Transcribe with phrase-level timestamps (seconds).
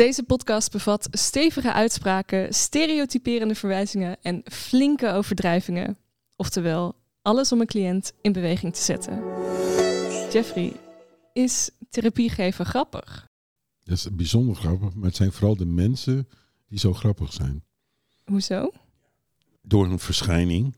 [0.00, 5.98] Deze podcast bevat stevige uitspraken, stereotyperende verwijzingen en flinke overdrijvingen.
[6.36, 9.22] Oftewel, alles om een cliënt in beweging te zetten.
[10.32, 10.76] Jeffrey,
[11.32, 13.28] is therapie geven grappig?
[13.84, 16.28] Dat is bijzonder grappig, maar het zijn vooral de mensen
[16.68, 17.64] die zo grappig zijn.
[18.24, 18.72] Hoezo?
[19.62, 20.76] Door hun verschijning.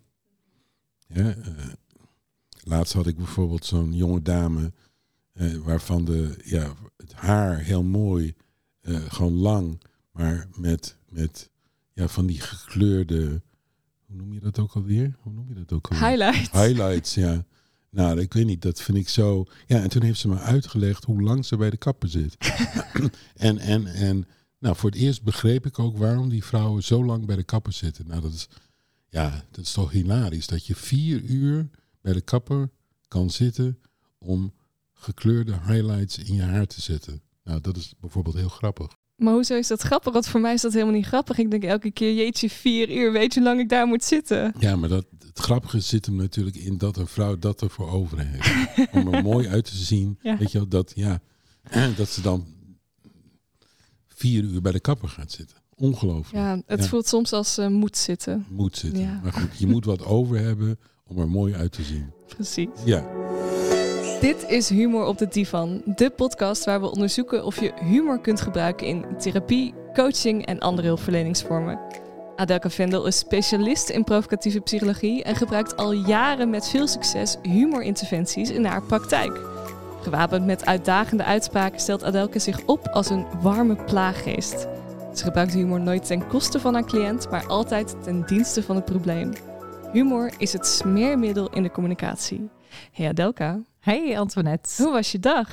[1.07, 1.69] Ja, eh,
[2.63, 4.73] laatst had ik bijvoorbeeld zo'n jonge dame
[5.33, 8.35] eh, waarvan de, ja, het haar heel mooi,
[8.83, 9.81] gewoon lang,
[10.13, 11.51] maar met, met
[11.93, 13.43] ja, van die gekleurde,
[14.07, 15.17] hoe noem je dat ook alweer?
[15.21, 16.09] Hoe noem je dat ook alweer?
[16.09, 16.51] Highlight.
[16.53, 17.45] Highlights, ja.
[17.91, 19.45] Nou, ik weet niet, dat vind ik zo.
[19.67, 22.37] Ja, en toen heeft ze me uitgelegd hoe lang ze bij de kapper zit.
[23.35, 24.27] en, en, en
[24.59, 27.73] nou, voor het eerst begreep ik ook waarom die vrouwen zo lang bij de kapper
[27.73, 28.07] zitten.
[28.07, 28.49] Nou, dat is,
[29.09, 30.47] ja, dat is toch hilarisch.
[30.47, 31.69] Dat je vier uur
[32.01, 32.71] bij de kapper
[33.09, 33.79] kan zitten
[34.19, 34.53] om
[34.93, 37.23] gekleurde highlights in je haar te zetten.
[37.45, 38.97] Nou, dat is bijvoorbeeld heel grappig.
[39.17, 40.13] Maar hoezo is dat grappig?
[40.13, 41.39] Want voor mij is dat helemaal niet grappig.
[41.39, 44.55] Ik denk elke keer, jeetje, vier uur, weet je hoe lang ik daar moet zitten?
[44.59, 48.19] Ja, maar dat, het grappige zit hem natuurlijk in dat een vrouw dat ervoor over
[48.19, 48.51] heeft.
[48.97, 50.19] Om er mooi uit te zien.
[50.23, 50.37] Ja.
[50.39, 51.21] Weet je wel, dat, ja,
[51.97, 52.47] dat ze dan
[54.09, 55.57] vier uur bij de kapper gaat zitten.
[55.75, 56.45] Ongelooflijk.
[56.45, 56.87] Ja, het Ja.
[56.87, 58.47] voelt soms als eh, moet zitten.
[58.51, 59.03] Moet zitten.
[59.03, 59.21] Ja.
[59.23, 62.11] Maar goed, je moet wat over hebben om er mooi uit te zien.
[62.29, 62.69] Precies.
[62.85, 63.07] Ja,
[64.23, 68.41] Dit is Humor op de Divan, de podcast waar we onderzoeken of je humor kunt
[68.41, 71.81] gebruiken in therapie, coaching en andere hulpverleningsvormen.
[72.37, 78.51] Adelka Vendel is specialist in provocatieve psychologie en gebruikt al jaren met veel succes humorinterventies
[78.51, 79.41] in haar praktijk.
[80.01, 84.67] Gewapend met uitdagende uitspraken stelt Adelka zich op als een warme plaaggeest.
[85.15, 88.85] Ze gebruikt humor nooit ten koste van haar cliënt, maar altijd ten dienste van het
[88.85, 89.33] probleem.
[89.93, 92.49] Humor is het smeermiddel in de communicatie.
[92.93, 94.83] Hey Adelka, Hey Antoinette.
[94.83, 95.49] hoe was je dag?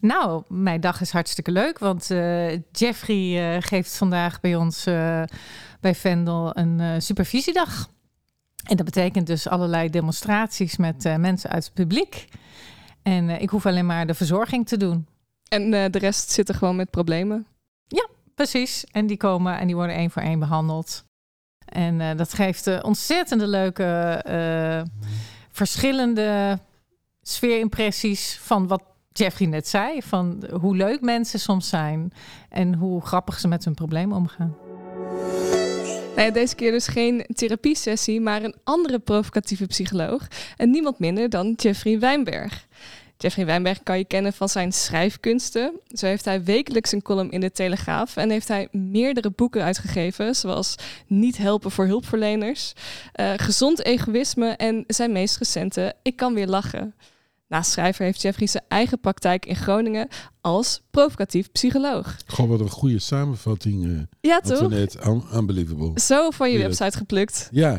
[0.00, 5.22] Nou, mijn dag is hartstikke leuk, want eh, Jeffrey eh, geeft vandaag bij ons eh,
[5.80, 7.88] bij Vendel een supervisiedag.
[8.64, 12.28] En dat betekent dus allerlei demonstraties met mensen uit het publiek.
[13.02, 15.06] En ik hoef alleen maar de verzorging te doen.
[15.48, 17.46] En de rest zit er gewoon met problemen.
[18.34, 18.84] Precies.
[18.84, 21.04] En die komen en die worden één voor één behandeld.
[21.64, 24.86] En dat geeft ontzettende leuke,
[25.50, 26.58] verschillende
[27.28, 30.02] sfeerimpressies van wat Jeffrey net zei.
[30.02, 32.12] Van hoe leuk mensen soms zijn
[32.48, 34.56] en hoe grappig ze met hun probleem omgaan.
[36.16, 40.26] Nou deze keer dus geen therapiesessie, maar een andere provocatieve psycholoog.
[40.56, 42.66] En niemand minder dan Jeffrey Wijnberg.
[43.16, 45.80] Jeffrey Wijnberg kan je kennen van zijn schrijfkunsten.
[45.88, 50.34] Zo heeft hij wekelijks een column in de Telegraaf en heeft hij meerdere boeken uitgegeven,
[50.34, 50.74] zoals
[51.06, 52.72] Niet helpen voor hulpverleners,
[53.12, 56.94] eh, Gezond egoïsme en zijn meest recente Ik kan weer lachen.
[57.48, 60.08] Naast schrijver heeft Jeffrey zijn eigen praktijk in Groningen
[60.40, 62.16] als provocatief psycholoog.
[62.26, 63.84] gewoon wat een goede samenvatting.
[63.86, 64.72] eh Ja, toch?
[64.72, 66.00] Un- unbelievable.
[66.00, 66.64] Zo van je Ja.
[66.64, 67.48] website geplukt.
[67.50, 67.76] Ja,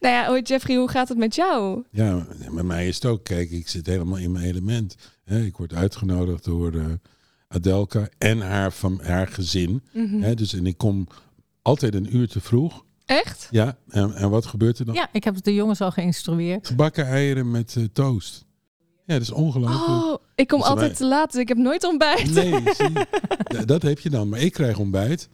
[0.00, 1.82] nou ja, Jeffrey, hoe gaat het met jou?
[1.90, 3.24] ja, met mij is het ook.
[3.24, 4.96] Kijk, ik zit helemaal in mijn element.
[5.24, 6.84] Hè, ik word uitgenodigd door eh,
[7.48, 9.82] Adelka en haar, van, haar gezin.
[9.92, 10.20] Mhm.
[10.22, 11.06] Hè, dus, en ik kom
[11.62, 12.84] altijd een uur te vroeg.
[13.04, 13.48] Echt?
[13.50, 14.94] Ja, en, en wat gebeurt er dan?
[14.94, 16.66] Ja, ik heb de jongens al geïnstrueerd.
[16.66, 18.44] Gebakken eieren met eh, toast.
[19.06, 19.88] Ja, dat is ongelooflijk.
[19.88, 22.34] Oh, ik kom wij- altijd te laat, dus ik heb nooit ontbijt.
[22.34, 24.28] Nee, zie dat heb je dan.
[24.28, 25.28] Maar ik krijg ontbijt.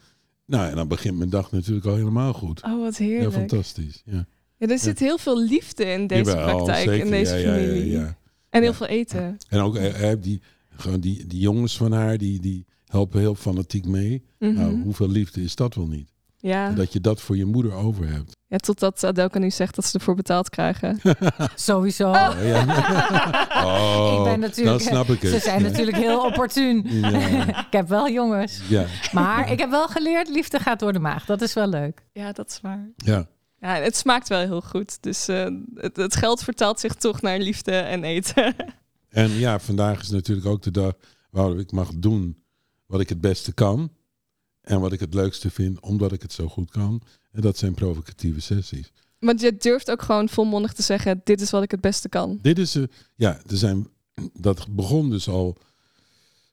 [0.46, 2.62] Nou, en dan begint mijn dag natuurlijk al helemaal goed.
[2.62, 3.32] Oh, wat Ja, heerlijk.
[3.32, 4.02] fantastisch.
[4.04, 4.26] Ja.
[4.56, 7.04] Ja, er zit heel veel liefde in deze Jawel, praktijk, zeker.
[7.04, 7.90] in deze Ja, ja, ja, familie.
[7.90, 8.18] ja.
[8.50, 8.76] En heel Ja.
[8.76, 9.36] veel eten.
[9.48, 13.34] En ook eh, eh, die, gewoon die, die jongens van haar, die, die helpen heel
[13.34, 14.22] fanatiek mee.
[14.38, 14.52] Mhm.
[14.54, 16.10] Nou, hoeveel liefde is dat wel niet?
[16.40, 16.70] Ja.
[16.70, 18.36] Dat je dat voor je moeder over hebt.
[18.46, 21.00] ja, totdat Adelka nu zegt dat ze ervoor betaald krijgen.
[21.54, 22.08] Sowieso.
[22.08, 22.60] Oh, ja.
[23.64, 25.30] oh, ik ben natuurlijk, dan snap ik het.
[25.30, 25.68] Ze zijn Ja.
[25.68, 26.82] natuurlijk heel opportun.
[26.84, 27.46] Ja.
[27.66, 28.60] ik heb wel jongens.
[28.68, 31.24] Ja, Maar ik heb wel geleerd, liefde gaat door de maag.
[31.24, 32.04] Dat is wel leuk.
[32.12, 32.90] Ja, dat is waar.
[32.96, 33.26] ja.
[33.60, 35.02] Ja, het smaakt wel heel goed.
[35.02, 38.54] Dus eh, het, het geld vertaalt zich toch naar liefde en eten.
[39.08, 40.92] En ja, vandaag is natuurlijk ook de dag
[41.30, 42.42] waarop ik mag doen
[42.86, 43.90] wat ik het beste kan.
[44.60, 47.02] En wat ik het leukste vind, omdat ik het zo goed kan.
[47.32, 48.92] En dat zijn provocatieve sessies.
[49.18, 52.38] Want je durft ook gewoon volmondig te zeggen, dit is wat ik het beste kan.
[52.42, 52.82] Dit is, eh,
[53.16, 53.88] ja, er zijn,
[54.32, 55.58] dat begon dus al,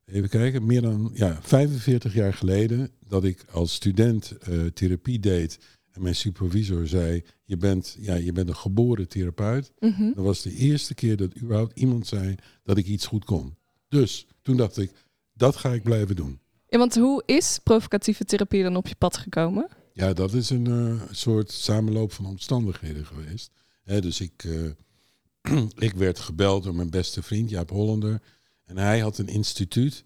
[0.06, 2.92] even kijken, meer dan ja, 45 jaar geleden.
[3.08, 5.60] Dat ik als student eh, therapie deed.
[5.92, 9.72] En mijn supervisor zei, je bent, ja, je bent een geboren therapeut.
[9.80, 10.14] Mhm.
[10.14, 13.56] Dat was de eerste keer dat überhaupt iemand zei dat ik iets goed kon.
[13.88, 14.92] Dus toen dacht ik,
[15.34, 16.40] dat ga ik blijven doen.
[16.70, 19.68] Want hoe is provocatieve therapie dan op je pad gekomen?
[19.94, 23.52] Ja, dat is een eh, soort samenloop van omstandigheden geweest.
[23.84, 28.22] Dus ik, eh, ik werd gebeld door mijn beste vriend Jaap Hollander.
[28.66, 30.04] En hij had een instituut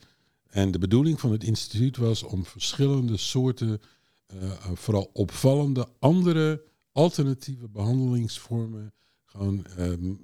[0.47, 3.81] En de bedoeling van het instituut was om verschillende soorten,
[4.27, 4.37] eh,
[4.73, 8.93] vooral opvallende, andere alternatieve behandelingsvormen,
[9.25, 9.65] gewoon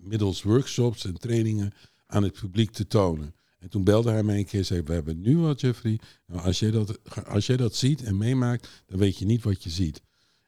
[0.01, 1.73] middels workshops en trainingen
[2.05, 3.35] aan het publiek te tonen.
[3.67, 6.41] En toen belde hij mij een keer en zei, we hebben nu wat Jeffrey, nou,
[6.41, 9.69] als, jij dat, als jij dat ziet en meemaakt, dan weet je niet wat je
[9.69, 10.01] ziet.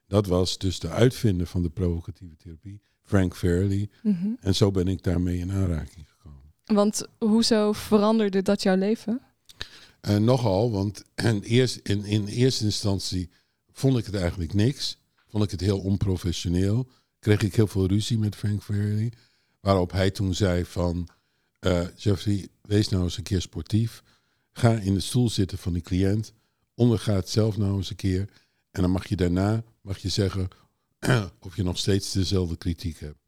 [0.07, 3.89] Dat was dus de uitvinder van de provocatieve therapie, Frank Fairley.
[4.03, 4.27] Mhm.
[4.39, 6.53] En zo ben ik daarmee in aanraking gekomen.
[6.65, 9.21] Want hoezo veranderde dat jouw leven?
[10.01, 13.29] En Eh, nogal, want en eerst, in, in eerste instantie
[13.71, 14.97] vond ik het eigenlijk niks.
[15.27, 16.87] Vond ik het heel onprofessioneel.
[17.19, 19.13] Kreeg ik heel veel ruzie met Frank Fairley.
[19.59, 21.07] Waarop hij toen zei van...
[21.59, 24.03] eh, Jeffrey, wees nou eens een keer sportief.
[24.51, 26.33] Ga in de stoel zitten van die cliënt.
[26.73, 28.29] Onderga het zelf nou eens een keer.
[28.71, 30.47] En dan mag je daarna mag je zeggen
[31.39, 33.19] of je nog steeds dezelfde kritiek hebt.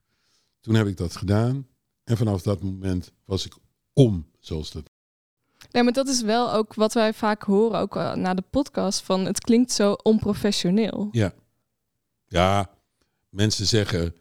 [0.60, 1.68] Toen heb ik dat gedaan.
[2.04, 3.54] En vanaf dat moment was ik
[3.94, 4.89] om, zoals dat
[5.72, 9.01] Nee, maar dat is wel ook wat wij vaak horen, ook eh, na de podcast,
[9.01, 11.07] van het klinkt zo onprofessioneel.
[11.12, 11.34] Ja.
[12.25, 12.69] Ja,
[13.30, 14.16] mensen zeggen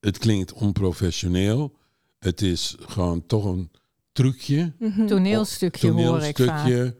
[0.00, 1.76] het klinkt onprofessioneel.
[2.22, 3.70] Het is gewoon toch een
[4.12, 4.72] trucje.
[4.78, 5.06] Mhm.
[5.06, 6.36] Toneelstukje hoor ik vaak.
[6.36, 6.96] Toneelstukje.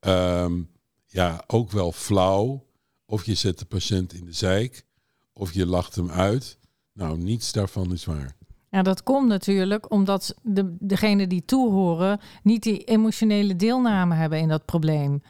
[0.00, 0.62] Ehm,
[1.06, 2.66] ja, ook wel flauw.
[3.06, 4.86] Of je zet de patiënt in de zeik.
[5.32, 6.58] Of je lacht hem uit.
[6.92, 8.36] Nou, niets daarvan is waar.
[8.70, 14.48] Ja, dat komt natuurlijk omdat de, degenen die toehoren niet die emotionele deelname hebben in
[14.48, 15.22] dat probleem.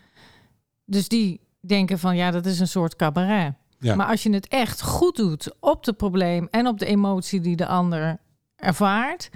[0.85, 3.55] Dus die denken van ja, dat is een soort cabaret.
[3.79, 3.94] Ja.
[3.94, 7.56] Maar als je het echt goed doet op het probleem en op de emotie die
[7.56, 8.23] de ander
[8.64, 9.31] ervaart,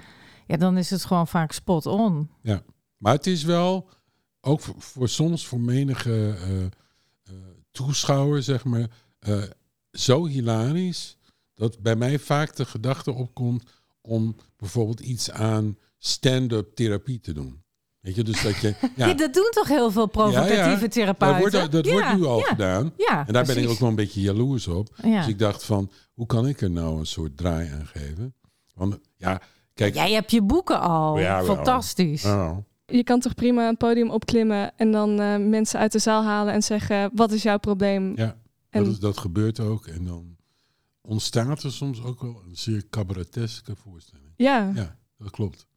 [0.47, 2.29] ja, dan is het gewoon vaak spot on.
[2.97, 3.89] Maar het is wel,
[4.41, 7.33] ook voor, voor soms voor menige eh,
[7.71, 8.87] toeschouwer, zeg maar,
[9.19, 9.43] eh,
[9.91, 11.17] zo hilarisch
[11.53, 13.63] dat bij mij vaak de gedachte opkomt
[14.01, 17.63] om bijvoorbeeld iets aan stand-up therapie te doen.
[17.99, 18.75] Weet je, dus dat je.
[18.95, 19.07] Ja.
[19.07, 20.79] Ja, dat doen toch heel veel provocatieve Ja, ja.
[20.79, 21.39] dat therapeuten?
[21.39, 22.93] wordt, dat Ja, wordt nu al ja, gedaan.
[22.97, 24.95] Ja, En daar ben ik ook wel een beetje jaloers op.
[25.03, 25.17] Ja.
[25.17, 28.33] Dus ik dacht van, hoe kan ik er nou een soort draai aan geven?
[28.73, 29.41] Want ja,
[29.73, 29.93] kijk.
[29.93, 31.19] Jij hebt je boeken al.
[31.19, 31.43] Ja.
[31.43, 32.25] Fantastisch.
[32.25, 36.23] oh, Je kan toch prima een podium opklimmen en dan eh, mensen uit de zaal
[36.23, 38.13] halen en zeggen: wat is jouw probleem?
[38.17, 38.37] ja,
[38.69, 39.87] En- dat, is, dat gebeurt ook.
[39.87, 40.37] En dan
[41.01, 44.33] ontstaat er soms ook wel een zeer cabareteske voorstelling.
[44.35, 45.67] Ja, Ja, dat klopt.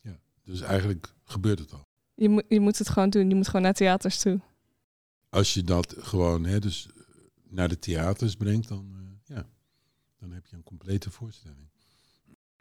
[0.00, 1.86] Ja, dus eigenlijk gebeurt het al.
[2.14, 3.28] je, moet, je moet het gewoon doen.
[3.28, 4.40] Je moet gewoon naar theaters toe.
[5.30, 7.02] Als je dat gewoon hè, dus eh,
[7.48, 9.46] naar de theaters brengt, dan, eh, ja,
[10.18, 11.67] dan heb je een complete voorstelling.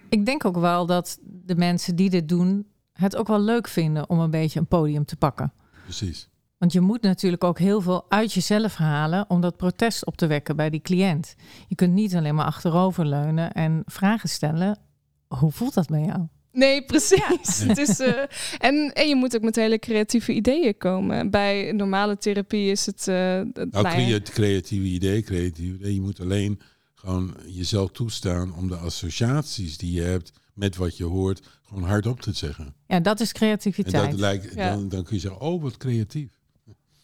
[0.09, 4.09] Ik denk ook wel dat de mensen die dit doen het ook wel leuk vinden
[4.09, 5.53] om een beetje een podium te pakken.
[5.83, 6.29] Precies.
[6.57, 10.27] Want je moet natuurlijk ook heel veel uit jezelf halen om dat protest op te
[10.27, 11.35] wekken bij die cliënt.
[11.67, 14.79] Je kunt niet alleen maar achteroverleunen en vragen stellen.
[15.27, 16.27] Hoe voelt dat bij jou?
[16.51, 17.59] Nee, precies.
[17.67, 18.13] Het is, eh,
[18.57, 21.29] en, en je moet ook met hele creatieve ideeën komen.
[21.29, 23.07] Bij normale therapie is het.
[23.07, 25.93] eh, het- Nou, creatieve idee, creatieve idee.
[25.93, 26.59] Je moet alleen
[27.07, 32.21] gewoon jezelf toestaan om de associaties die je hebt met wat je hoort, gewoon hardop
[32.21, 32.75] te zeggen.
[32.87, 34.11] Ja, dat is En creativiteit.
[34.11, 34.69] dat lijkt, Ja.
[34.69, 36.29] dan, dan kun je zeggen, oh, wat creatief.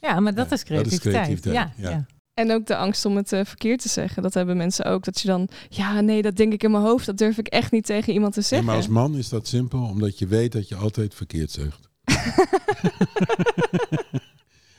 [0.01, 1.13] Ja, maar dat Ja, is dat is creativiteit.
[1.13, 1.89] creativiteit, Ja, ja.
[1.89, 2.05] ja.
[2.33, 4.23] En ook de angst om het eh, verkeerd te zeggen.
[4.23, 5.03] Dat hebben mensen ook.
[5.03, 7.05] Dat je dan, ja, nee, dat denk ik in mijn hoofd.
[7.05, 8.67] Dat durf ik echt niet tegen iemand te Nee, zeggen.
[8.67, 11.89] maar als man is dat simpel, omdat je weet dat je altijd verkeerd zegt.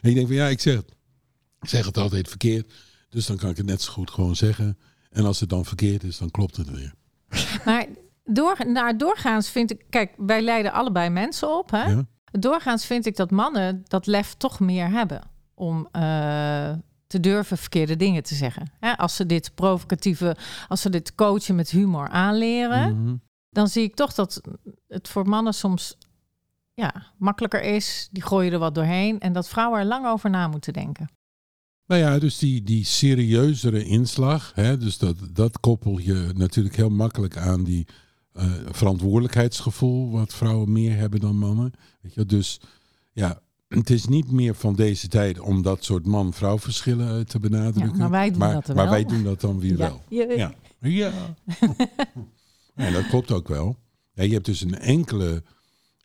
[0.00, 0.90] en ik denk van ja, ik zeg, het.
[1.61, 2.73] ik zeg het altijd verkeerd.
[3.09, 4.78] Dus dan kan ik het net zo goed gewoon zeggen.
[5.14, 6.94] En als het dan verkeerd is, dan klopt het weer.
[7.64, 7.87] Maar
[8.25, 9.85] door, nou, doorgaans vind ik...
[9.90, 11.71] Kijk, wij leiden allebei mensen op.
[11.71, 11.85] Hè?
[11.85, 12.06] Ja?
[12.30, 15.21] Doorgaans vind ik dat mannen dat lef toch meer hebben.
[15.54, 16.73] Om eh,
[17.06, 18.71] te durven verkeerde dingen te zeggen.
[18.80, 18.97] Hè?
[18.97, 20.37] Als ze dit provocatieve...
[20.68, 23.02] Als ze dit coachen met humor aanleren...
[23.02, 23.14] Mhm.
[23.50, 24.40] dan zie ik toch dat
[24.88, 25.97] het voor mannen soms
[26.75, 28.09] ja, makkelijker is.
[28.12, 29.21] Die gooien er wat doorheen.
[29.21, 31.09] En dat vrouwen er lang over na moeten denken.
[31.87, 36.91] Nou ja, dus die, die serieuzere inslag, hè, dus dat, dat koppel je natuurlijk heel
[36.91, 37.87] makkelijk aan die
[38.33, 41.73] eh, verantwoordelijkheidsgevoel, wat vrouwen meer hebben dan mannen.
[42.00, 42.61] Weet je, dus
[43.12, 47.41] ja, het is niet meer van deze tijd om dat soort man-vrouw verschillen eh, te
[47.41, 47.99] benadrukken.
[47.99, 48.93] Ja, maar wij doen dat er maar wel.
[48.93, 50.03] wij doen dat dan weer wel.
[50.09, 50.26] Ja.
[50.31, 50.55] Ja.
[50.81, 51.12] Ja.
[52.76, 53.76] ja, dat klopt ook wel.
[54.12, 55.43] Ja, je hebt dus een enkele,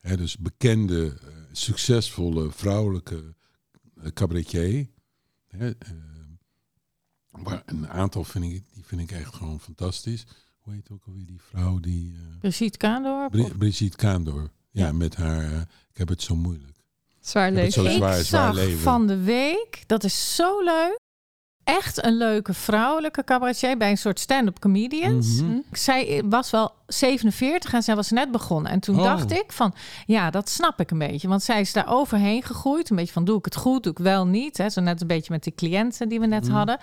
[0.02, 3.36] hè, dus bekende, eh, succesvolle vrouwelijke
[4.14, 4.88] cabaretier.
[5.50, 5.90] Hè, eh,
[7.44, 10.26] maar een aantal vind ik, die vind ik echt gewoon fantastisch.
[10.60, 12.14] Hoe heet ook alweer die vrouw die...
[12.16, 13.32] eh, Brigitte Kaandorp?
[13.32, 14.50] Bri- of- Brigitte Kaandor.
[14.72, 14.92] Ja, Ja.
[14.92, 15.60] met haar eh,
[15.92, 16.78] Ik heb het zo moeilijk.
[17.20, 17.72] Zwaar leven.
[17.72, 18.80] zo ik zwaar, zwaar zag leven.
[18.80, 21.00] van de week, dat is zo leuk.
[21.64, 25.42] Echt een leuke vrouwelijke cabaretier bij een soort stand-up comedians.
[25.42, 25.58] Mhm.
[25.72, 28.72] Zij was wel 47 en zij was net begonnen.
[28.72, 29.04] En toen Oh.
[29.04, 29.74] dacht ik van,
[30.06, 31.28] ja, dat snap ik een beetje.
[31.28, 32.90] Want zij is daar overheen gegroeid.
[32.90, 34.58] Een beetje van, doe ik het goed, doe ik wel niet.
[34.58, 34.70] Hè?
[34.70, 36.56] Zo net een beetje met die cliënten die we net Mhm.
[36.56, 36.78] hadden.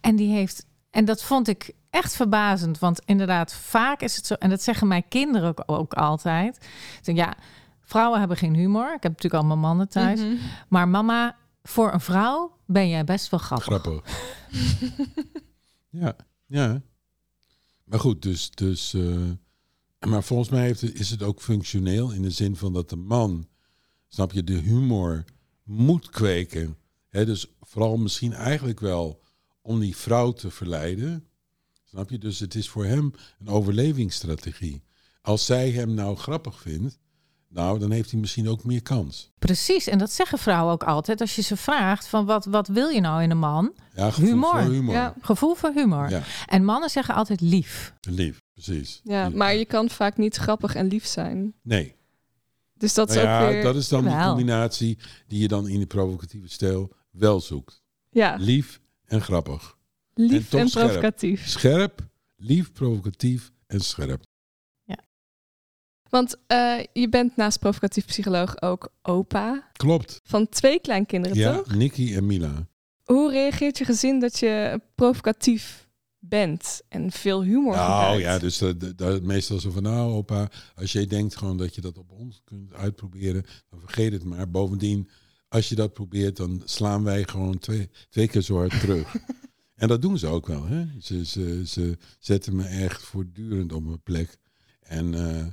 [0.00, 2.78] En die heeft, en dat vond ik echt verbazend.
[2.78, 6.66] Want inderdaad, vaak is het zo, en dat zeggen mijn kinderen ook, ook altijd.
[7.02, 7.34] Denk, ja,
[7.84, 8.86] vrouwen hebben geen humor.
[8.86, 10.20] Ik heb natuurlijk allemaal mannen thuis.
[10.20, 10.34] Mhm.
[10.68, 13.66] Maar mama, voor een vrouw ben jij best wel grappig.
[13.66, 14.04] Grappig.
[16.02, 16.82] ja, ja.
[17.84, 18.50] Maar goed, dus.
[18.50, 19.30] dus eh,
[20.08, 22.96] maar volgens mij heeft het, is het ook functioneel in de zin van dat de
[22.96, 23.48] man,
[24.08, 25.24] snap je, de humor
[25.62, 26.76] moet kweken.
[27.08, 29.22] Hè, dus vooral misschien eigenlijk wel
[29.62, 31.26] om die vrouw te verleiden.
[31.84, 32.18] Snap je?
[32.18, 34.82] Dus het is voor hem een overlevingsstrategie.
[35.22, 36.98] Als zij hem nou grappig vindt,
[37.52, 39.30] nou, dan heeft hij misschien ook meer kans.
[39.38, 41.20] Precies, en dat zeggen vrouwen ook altijd.
[41.20, 43.72] Als je ze vraagt van wat, wat wil je nou in een man?
[43.94, 44.50] Ja, gevoel Humor.
[44.62, 44.94] voor humor.
[44.94, 45.14] Ja.
[45.20, 46.10] Gevoel voor humor.
[46.10, 47.94] Ja, En mannen zeggen altijd lief.
[48.00, 49.00] lief, precies.
[49.04, 49.36] Ja, Lief.
[49.36, 51.54] maar je kan vaak niet grappig en lief zijn.
[51.62, 51.94] Nee,
[52.76, 53.62] Dus dat is Nou ook ja, weer...
[53.62, 57.82] dat is dan die combinatie die je dan in de provocatieve stijl wel zoekt.
[58.10, 59.76] Ja, Lief en grappig.
[60.14, 60.86] lief toch en, scherp.
[60.86, 61.48] provocatief.
[61.48, 64.22] Scherp, lief, provocatief en scherp.
[66.10, 70.20] Want eh, je bent naast provocatief psycholoog ook opa Klopt.
[70.24, 71.74] van twee kleinkinderen, Ja, toch?
[71.74, 72.66] Nicky en Mila.
[73.04, 75.88] Hoe reageert je gezin dat je provocatief
[76.18, 78.22] bent en veel humor Nou gebruikt?
[78.22, 81.80] ja, dus dat- dat- meestal zo van, nou opa, als jij denkt gewoon dat je
[81.80, 84.50] dat op ons kunt uitproberen, dan vergeet het maar.
[84.50, 85.08] Bovendien,
[85.48, 89.14] als je dat probeert, dan slaan wij gewoon twee, twee keer zo hard terug.
[89.82, 90.66] en dat doen ze ook wel.
[90.66, 90.84] Hè?
[91.00, 94.36] Ze, ze, ze zetten me echt voortdurend op mijn plek.
[94.80, 95.46] En eh,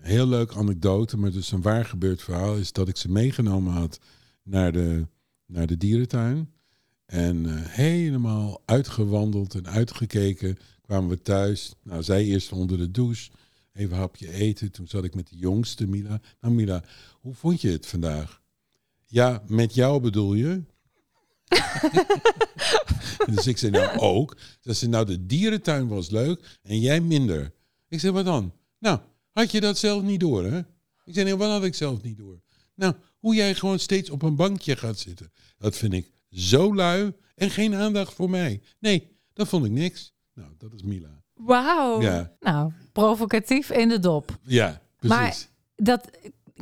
[0.00, 4.00] heel leuk anekdote, maar dus een waar gebeurd verhaal, is dat ik ze meegenomen had
[4.42, 5.06] naar de,
[5.46, 6.52] naar de dierentuin.
[7.06, 11.74] En eh, helemaal uitgewandeld en uitgekeken kwamen we thuis.
[11.82, 13.30] Nou, zij eerst onder de douche.
[13.72, 14.72] Even hapje eten.
[14.72, 16.20] Toen zat ik met de jongste, Mila.
[16.40, 16.84] Nou, Mila,
[17.20, 18.40] hoe vond je het vandaag?
[19.06, 20.62] Ja, met jou bedoel je?
[23.34, 24.36] dus ik zei nou ook.
[24.60, 27.52] Ze zei nou, de dierentuin was leuk en jij minder.
[27.88, 28.52] Ik zei, wat dan?
[28.78, 29.00] Nou,
[29.38, 30.58] had je dat zelf niet door, hè?
[31.04, 32.40] Ik zei, nee, wat had ik zelf niet door?
[32.74, 35.32] Nou, hoe jij gewoon steeds op een bankje gaat zitten.
[35.58, 38.60] Dat vind ik zo lui en geen aandacht voor mij.
[38.78, 40.12] Nee, dat vond ik niks.
[40.34, 41.22] Nou, dat is Mila.
[41.34, 42.00] Wauw.
[42.00, 44.38] Ja, Nou, provocatief in de dop.
[44.42, 45.16] ja, precies.
[45.18, 45.36] Maar
[45.76, 46.10] dat,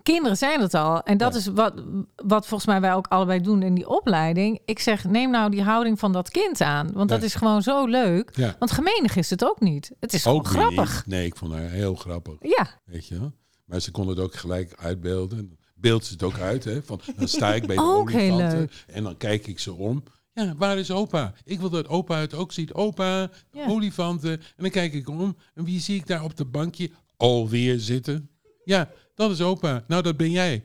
[0.03, 1.03] kinderen zijn het al.
[1.03, 1.39] En dat Ja.
[1.39, 1.75] is wat,
[2.17, 4.61] wat volgens mij wij ook allebei doen in die opleiding.
[4.65, 6.91] Ik zeg, neem nou die houding van dat kind aan.
[6.93, 8.31] Want dat is gewoon zo leuk.
[8.35, 8.57] ja.
[8.59, 9.93] Want gemeenig is het ook niet.
[10.01, 10.95] Het is Ook grappig.
[10.97, 11.07] niet.
[11.07, 12.35] Nee, ik vond haar heel grappig.
[12.41, 13.33] Ja, Weet je wel?
[13.65, 15.59] Maar ze kon het ook gelijk uitbeelden.
[15.75, 16.83] Beeld ze het ook uit, hè?
[16.83, 18.85] Van, dan sta ik bij de Ook heel olifanten leuk.
[18.87, 20.03] en dan kijk ik ze om.
[20.33, 21.33] Ja, waar is opa?
[21.45, 22.73] Ik wil dat opa het ook ziet.
[22.73, 23.31] Opa,
[23.69, 24.31] olifanten.
[24.33, 25.37] En dan kijk ik om.
[25.55, 28.31] En wie zie ik daar op de bankje alweer zitten?
[28.65, 29.85] Ja, dat is opa.
[29.87, 30.65] Nou, dat ben jij.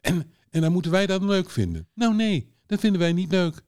[0.00, 1.88] En, en dan moeten wij dat leuk vinden.
[1.94, 3.62] Nou nee, dat vinden wij niet leuk.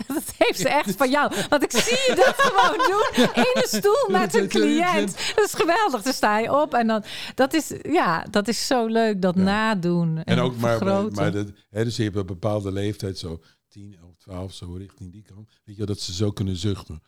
[0.06, 1.32] dat heeft ze echt van jou.
[1.48, 3.24] Want ik zie je dat gewoon doen.
[3.34, 5.32] In de stoel met een cliënt.
[5.36, 6.02] Dat is geweldig.
[6.02, 7.04] Dan sta je op en dan...
[7.34, 9.22] Dat is, ja, dat is zo leuk.
[9.22, 9.42] Dat Ja.
[9.42, 13.40] nadoen en, En ook maar, maar, dat, hè, dus je hebt een bepaalde leeftijd, zo
[13.68, 15.48] 10, 11, 12, zo richting die kant.
[15.64, 17.02] Weet je, dat ze zo kunnen zuchten.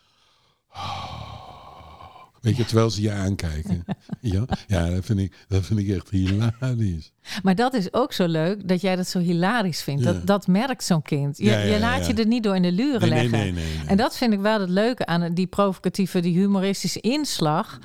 [2.42, 3.84] Weet je, terwijl ze je aankijken.
[4.20, 7.12] ja, ja dat, vind ik, dat vind ik echt hilarisch.
[7.42, 10.02] Maar dat is ook zo leuk dat jij dat zo hilarisch vindt.
[10.04, 10.12] Ja.
[10.12, 11.38] Dat, dat merkt zo'n kind.
[11.38, 12.06] Je, Ja, ja, je laat ja.
[12.06, 13.30] je er niet door in de luren Nee, leggen.
[13.30, 13.64] nee, nee.
[13.76, 13.86] nee.
[13.86, 17.78] En dat vind ik wel het leuke aan die provocatieve, die humoristische inslag.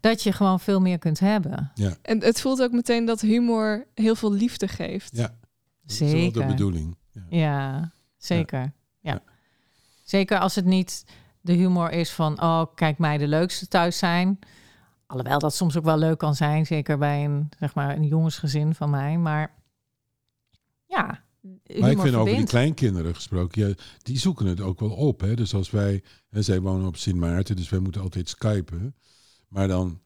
[0.00, 1.72] Dat je gewoon veel meer kunt hebben.
[2.02, 5.16] En het voelt ook meteen dat humor heel veel liefde geeft.
[5.16, 5.34] ja,
[5.82, 6.46] dat is wel de Zeker.
[6.46, 6.96] bedoeling.
[7.12, 7.22] Ja.
[7.30, 8.60] Ja, zeker.
[8.60, 8.72] Ja.
[9.12, 9.22] Ja.
[10.04, 11.04] Zeker als het niet
[11.50, 14.38] de humor is van, oh, kijk mij de leukste thuis zijn.
[15.06, 18.74] Alhoewel dat soms ook wel leuk kan zijn, zeker bij een, zeg maar, een jongensgezin
[18.74, 19.18] van mij.
[19.18, 19.54] Maar
[20.86, 21.24] ja,
[21.80, 25.20] Maar ik vind over die kleinkinderen gesproken, ja, die zoeken het ook wel op.
[25.20, 25.34] Hè?
[25.34, 28.94] Dus als wij, hè, zij wonen op Sint Maarten, dus wij moeten altijd skypen.
[29.48, 30.00] Maar dan,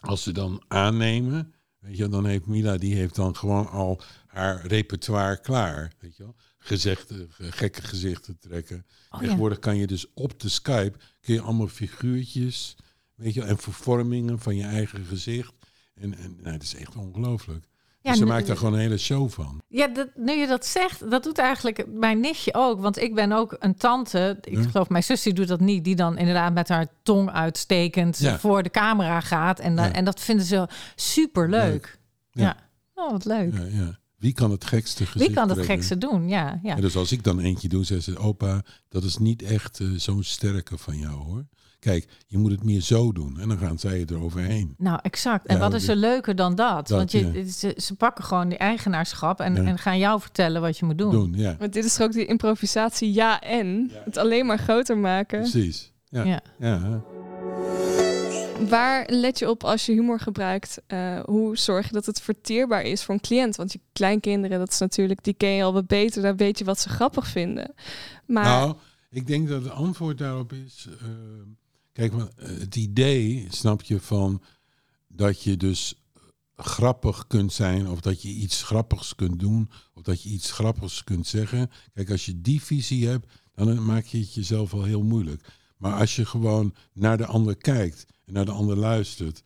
[0.00, 4.66] als ze dan aannemen, weet je, dan heeft Mila, die heeft dan gewoon al haar
[4.66, 5.92] repertoire klaar.
[5.98, 6.34] Weet je wel?
[6.66, 8.76] Gezichten, ge- gekke gezichten trekken.
[8.76, 9.18] Oh, ja.
[9.18, 12.76] Tegenwoordig kan je dus op de Skype, kun je allemaal figuurtjes,
[13.14, 15.52] weet je, en vervormingen van je eigen gezicht.
[15.94, 17.64] En, en nou, het is echt ongelooflijk.
[18.00, 19.62] Ja, dus ze nu- maakt daar gewoon een hele show van.
[19.68, 22.80] Ja, dat, nu je dat zegt, dat doet eigenlijk mijn nichtje ook.
[22.80, 24.38] Want ik ben ook een tante.
[24.40, 25.84] Ik geloof, mijn zus die doet dat niet.
[25.84, 28.38] Die dan inderdaad met haar tong uitstekend Ja.
[28.38, 29.58] voor de camera gaat.
[29.60, 29.92] En, Ja.
[29.92, 31.98] en dat vinden ze super leuk.
[32.30, 32.42] Ja.
[32.44, 32.56] Ja.
[32.94, 33.54] Oh, wat leuk.
[33.54, 33.98] Ja, ja.
[34.24, 35.74] Wie kan het gekste gezicht Wie kan het trekken?
[35.76, 36.28] gekste doen?
[36.28, 36.74] Ja, ja.
[36.76, 39.86] En dus als ik dan eentje doe, zegt ze, opa, dat is niet echt eh,
[39.96, 41.44] zo'n sterke van jou hoor.
[41.78, 43.40] Kijk, je moet het meer zo doen.
[43.40, 44.74] En dan gaan zij het eroverheen.
[44.78, 45.46] Nou, exact.
[45.46, 46.88] En Ja, wat is er leuker dan dat?
[46.88, 47.50] dat, Want je, ja.
[47.50, 49.62] ze, ze pakken gewoon die eigenaarschap en, Ja.
[49.64, 51.10] en gaan jou vertellen wat je moet doen.
[51.10, 53.90] Doen, ja, Want dit is toch ook die improvisatie ja en.
[54.04, 55.40] Het alleen maar groter maken.
[55.40, 55.92] precies.
[56.08, 57.02] Ja, Ja.
[58.60, 60.82] Waar let je op als je humor gebruikt?
[60.86, 63.56] Eh, hoe zorg je dat het verteerbaar is voor een cliënt?
[63.56, 66.22] Want je kleinkinderen, dat is natuurlijk, die ken je al wat beter.
[66.22, 67.74] Daar weet je wat ze grappig vinden.
[68.26, 68.76] Maar Nou,
[69.10, 70.88] ik denk dat het antwoord daarop is.
[71.00, 71.08] eh,
[71.92, 74.42] kijk, want, eh, het idee, snap je, van
[75.08, 76.02] dat je dus
[76.56, 81.04] grappig kunt zijn, of dat je iets grappigs kunt doen, of dat je iets grappigs
[81.04, 81.70] kunt zeggen.
[81.94, 85.44] Kijk, als je die visie hebt, dan maak je het jezelf al heel moeilijk.
[85.76, 89.42] Maar als je gewoon naar de ander kijkt en naar de ander luistert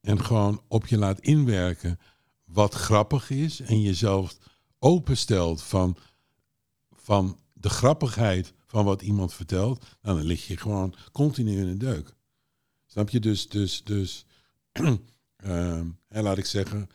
[0.00, 1.98] en gewoon op je laat inwerken
[2.44, 4.38] wat grappig is en jezelf
[4.78, 5.96] openstelt van,
[6.92, 11.78] van de grappigheid van wat iemand vertelt, nou, dan lig je gewoon continu in een
[11.78, 12.14] deuk.
[12.86, 13.20] Snap je?
[13.20, 14.26] Dus, dus, dus
[15.36, 16.90] ehm, laat ik zeggen,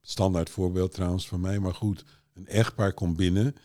[0.00, 3.56] standaard voorbeeld trouwens van mij, maar goed, een echtpaar komt binnen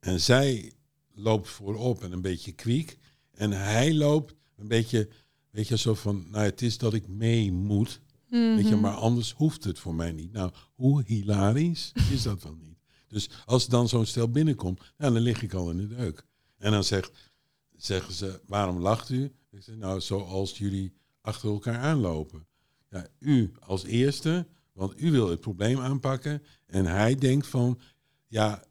[0.00, 0.72] en zij
[1.14, 2.98] loopt voorop en een beetje kwiek
[3.30, 5.08] en hij loopt een beetje,
[5.50, 8.00] weet je, zo van, nou, het is dat ik mee moet.
[8.28, 8.80] Weet je, Mhm.
[8.80, 10.32] maar anders hoeft het voor mij niet.
[10.32, 12.78] Nou, hoe hilarisch is dat wel niet?
[13.08, 16.24] Dus als dan zo'n stel binnenkomt, nou, dan lig ik al in de deuk.
[16.58, 17.30] En dan zegt,
[17.76, 19.24] zeggen ze, waarom lacht u?
[19.50, 22.46] Ik zeg, nou, zoals jullie achter elkaar aanlopen.
[22.90, 26.42] Ja, u als eerste, want u wil het probleem aanpakken.
[26.66, 27.80] En hij denkt van,
[28.26, 28.64] ja,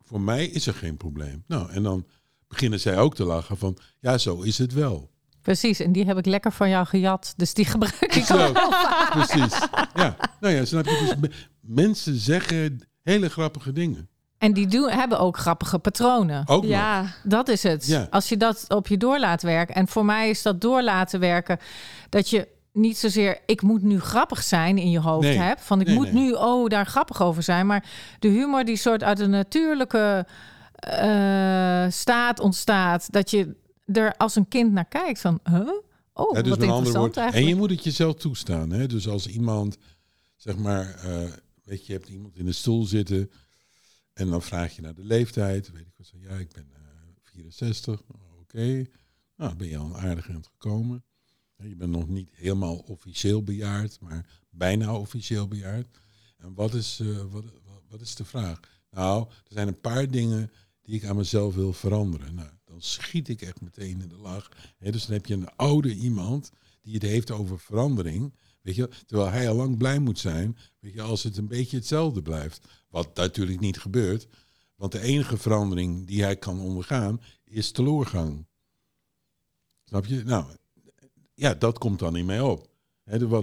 [0.00, 1.44] voor mij is er geen probleem.
[1.46, 2.06] Nou, en dan
[2.48, 5.10] beginnen zij ook te lachen van, ja, zo is het wel.
[5.46, 7.32] Precies, en die heb ik lekker van jou gejat.
[7.36, 8.74] Dus die gebruik ik Zo, ook.
[9.10, 9.58] precies.
[9.94, 10.98] Ja, nou ja, snap je?
[11.04, 14.08] Dus me- mensen zeggen hele grappige dingen.
[14.38, 16.42] En die doen, hebben ook grappige patronen.
[16.46, 16.70] Ook nog.
[16.70, 17.86] ja, Dat is het.
[17.86, 18.06] Ja.
[18.10, 19.74] Als je dat op je door laat werken.
[19.74, 21.58] En voor mij is dat door laten werken.
[22.08, 25.38] Dat je niet zozeer ik moet nu grappig zijn in je hoofd Nee.
[25.38, 25.60] hebt.
[25.62, 26.22] Van ik Nee, moet nee.
[26.24, 27.66] nu oh daar grappig over zijn.
[27.66, 27.84] Maar
[28.18, 30.26] de humor die soort uit een natuurlijke
[30.72, 33.12] eh, staat ontstaat.
[33.12, 33.56] Dat je
[33.86, 35.20] er als een kind naar kijkt.
[35.20, 35.70] Van huh?
[36.12, 37.14] Oh, Ja, dus wat interessant woorden.
[37.14, 37.48] En eigenlijk.
[37.48, 38.70] je moet het jezelf toestaan.
[38.70, 38.86] Hè?
[38.86, 39.78] Dus als iemand,
[40.36, 41.32] zeg maar, eh,
[41.64, 43.30] weet je, je hebt iemand in de stoel zitten.
[44.12, 45.70] En dan vraag je naar de leeftijd.
[45.70, 46.12] Weet ik wat.
[46.20, 46.80] Ja, ik ben eh,
[47.22, 48.02] 64.
[48.02, 48.84] Oh, Oké.
[49.36, 51.04] Nou, ben je al een aardig eind gekomen.
[51.56, 56.00] Je bent nog niet helemaal officieel bejaard, maar bijna officieel bejaard.
[56.36, 58.60] En wat is, eh, wat, wat, wat is de vraag?
[58.90, 60.50] Nou, er zijn een paar dingen
[60.82, 62.34] die ik aan mezelf wil veranderen.
[62.34, 64.48] Nou, dan schiet ik echt meteen in de lach.
[64.78, 66.50] Dus dan heb je een oude iemand
[66.82, 68.34] die het heeft over verandering.
[68.62, 71.76] Weet je, terwijl hij al lang blij moet zijn, weet je, als het een beetje
[71.76, 72.66] hetzelfde blijft.
[72.88, 74.28] Wat natuurlijk niet gebeurt.
[74.74, 78.46] Want de enige verandering die hij kan ondergaan is teleurgang.
[79.84, 80.24] Snap je?
[80.24, 80.46] Nou,
[81.34, 82.70] ja, dat komt dan niet mee op.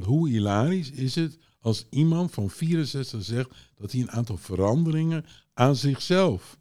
[0.04, 5.76] Hoe hilarisch is het als iemand van 64 zegt dat hij een aantal veranderingen aan
[5.76, 6.58] zichzelf.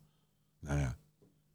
[0.60, 0.98] Nou ja,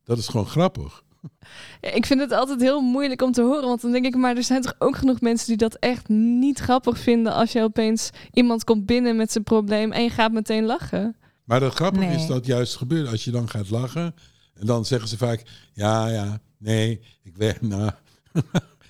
[0.04, 1.06] dat is gewoon grappig.
[1.82, 3.68] Ja, ik vind het altijd heel moeilijk om te horen.
[3.68, 6.60] Want dan denk ik, maar er zijn toch ook genoeg mensen die dat echt niet
[6.60, 7.34] grappig vinden.
[7.34, 11.16] als je opeens iemand komt binnen met zijn probleem en je gaat meteen lachen.
[11.44, 12.16] Maar het grappige Nee.
[12.16, 14.16] is dat juist gebeurt als je dan gaat lachen.
[14.54, 17.92] En dan zeggen ze vaak, ja, ja, nee, ik weet, nou,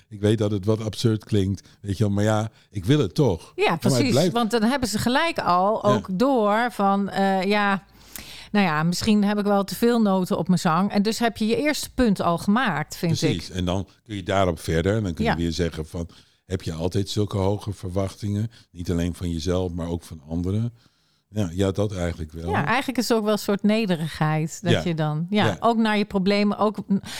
[0.08, 3.14] ik weet dat het wat absurd klinkt, weet je wel, maar ja, ik wil het
[3.14, 3.52] toch.
[3.56, 4.10] Ja, precies.
[4.10, 5.94] blijft- Want dan hebben ze gelijk al Ja.
[5.94, 7.84] ook door van eh, ja.
[8.50, 10.90] Nou ja, misschien heb ik wel te veel noten op mijn zang.
[10.90, 13.48] En dus heb je je eerste punt al gemaakt, vind Precies.
[13.48, 13.54] ik.
[13.54, 14.96] En dan kun je daarop verder.
[14.96, 15.36] En dan kun je Ja.
[15.36, 16.08] weer zeggen van,
[16.46, 18.50] heb je altijd zulke hoge verwachtingen?
[18.70, 20.72] Niet alleen van jezelf, maar ook van anderen.
[21.30, 22.50] Ja, ja dat eigenlijk wel.
[22.50, 24.58] Ja, eigenlijk is het ook wel een soort nederigheid.
[24.62, 24.82] Dat Ja.
[24.84, 25.56] je dan, ja, Ja.
[25.60, 26.76] ook naar je problemen, ook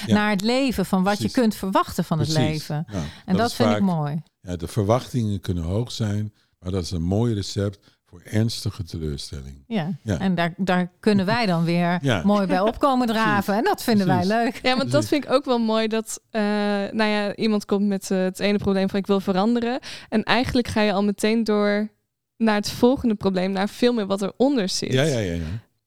[0.07, 1.35] naar het leven, van wat Precies.
[1.35, 2.51] je kunt verwachten van het Precies.
[2.51, 2.85] leven.
[2.93, 4.23] Nou, En dat, vind ik mooi.
[4.41, 9.65] Ja, de verwachtingen kunnen hoog zijn, maar dat is een mooi recept voor ernstige teleurstelling.
[9.67, 9.91] Ja.
[10.03, 10.19] Ja.
[10.19, 12.23] En daar, daar kunnen wij dan weer Ja.
[12.25, 13.55] mooi bij opkomen draven.
[13.55, 14.29] En dat vinden Precies.
[14.29, 14.59] wij leuk.
[14.63, 15.89] Ja, want dat vind ik ook wel mooi.
[15.89, 16.43] Dat, eh,
[16.91, 19.79] nou ja, iemand komt met eh, het ene probleem van ik wil veranderen.
[20.09, 21.89] En eigenlijk ga je al meteen door
[22.37, 23.53] naar het volgende probleem.
[23.53, 24.93] Naar veel meer wat eronder zit.
[24.93, 25.33] Ja, ja, ja.
[25.33, 25.43] ja.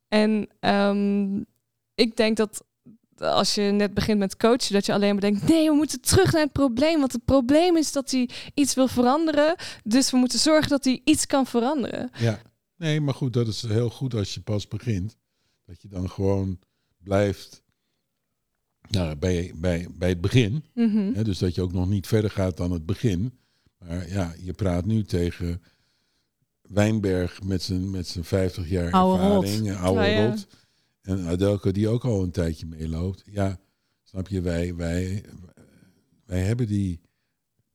[0.08, 1.38] En ehm,
[1.96, 2.64] ik denk dat
[3.22, 6.32] als je net begint met coachen, dat je alleen maar denkt: nee, we moeten terug
[6.32, 7.00] naar het probleem.
[7.00, 9.56] Want het probleem is dat hij iets wil veranderen.
[9.84, 12.10] Dus we moeten zorgen dat hij iets kan veranderen.
[12.18, 12.42] Ja,
[12.76, 15.18] nee, maar goed, dat is heel goed als je pas begint.
[15.66, 16.60] Dat je dan gewoon
[16.98, 17.64] blijft
[18.90, 20.66] nou, bij, bij, bij het begin.
[20.74, 21.14] Mhm.
[21.14, 23.40] Hè, dus dat je ook nog niet verder gaat dan het begin.
[23.78, 25.62] Maar ja, je praat nu tegen
[26.62, 29.44] Wijnberg met zijn, met zijn 50 jaar Oude rot.
[29.44, 30.28] ervaring, een oude ja.
[30.30, 30.48] rot.
[31.02, 33.24] En Adelko die ook al een tijdje meeloopt.
[33.26, 33.58] Ja,
[34.04, 35.26] snap je, wij, wij,
[36.26, 37.02] wij hebben die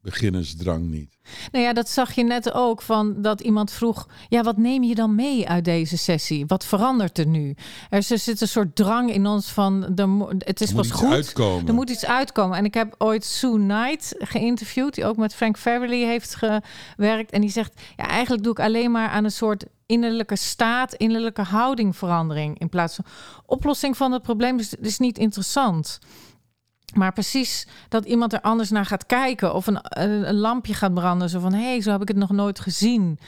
[0.00, 1.16] beginnersdrang niet.
[1.52, 4.94] Nou ja, dat zag je net ook van dat iemand vroeg: ja, wat neem je
[4.94, 6.46] dan mee uit deze sessie?
[6.46, 7.54] Wat verandert er nu?
[7.90, 10.08] Er zit een soort drang in ons van: er
[10.38, 11.12] het is Er pas moet iets goed.
[11.12, 11.68] uitkomen.
[11.68, 12.58] Er moet iets uitkomen.
[12.58, 17.30] En ik heb ooit Sue Knight geïnterviewd, die ook met Frank Fairley heeft gewerkt.
[17.30, 21.42] En die zegt: ja, eigenlijk doe ik alleen maar aan een soort innerlijke staat, innerlijke
[21.42, 22.58] houdingverandering.
[22.58, 23.04] In plaats van
[23.46, 25.98] oplossing van het probleem is, is niet interessant.
[26.94, 30.94] Maar precies dat iemand er anders naar gaat kijken of een, een, een lampje gaat
[30.94, 31.28] branden.
[31.28, 33.18] Zo van, hé, hey, zo heb ik het nog nooit gezien.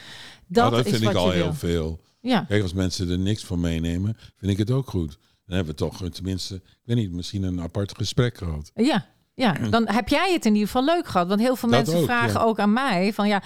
[0.47, 1.55] Dat, Nou, dat is vind wat ik al heel wil.
[1.55, 2.01] veel.
[2.21, 5.18] Ja, Kijk, als mensen er niks van meenemen, vind ik het ook goed.
[5.47, 8.71] Dan hebben we toch eh, tenminste, ik weet niet, misschien een apart gesprek gehad.
[8.75, 9.53] ja, ja.
[9.53, 11.29] Dan heb jij het in ieder geval leuk gehad.
[11.29, 12.47] Want heel veel Dat mensen ook, vragen ja.
[12.47, 13.42] ook aan mij van ja,